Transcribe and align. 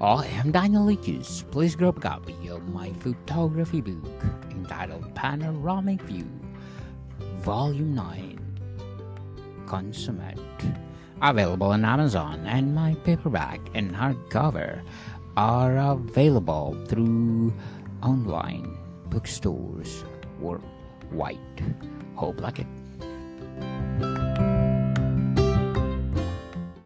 I 0.00 0.26
am 0.26 0.52
Daniel 0.52 0.86
Lucas. 0.86 1.42
Please 1.50 1.74
grab 1.74 1.96
a 1.96 2.00
copy 2.00 2.48
of 2.48 2.68
my 2.68 2.92
photography 3.00 3.80
book 3.80 4.22
entitled 4.48 5.12
Panoramic 5.16 6.00
View, 6.02 6.30
Volume 7.38 7.96
9, 7.96 8.38
Consummate. 9.66 10.38
Available 11.20 11.72
on 11.72 11.84
Amazon, 11.84 12.46
and 12.46 12.76
my 12.76 12.94
paperback 13.02 13.58
and 13.74 13.92
hardcover 13.92 14.82
are 15.36 15.76
available 15.78 16.76
through 16.86 17.52
online 18.00 18.78
bookstores 19.06 20.04
worldwide. 20.38 21.74
Hope 22.14 22.40
like 22.40 22.60
it. 22.60 22.68